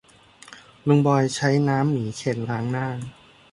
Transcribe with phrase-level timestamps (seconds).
[0.87, 2.87] ลุงบอยใช้น้ำหมีเคนล้างหน้า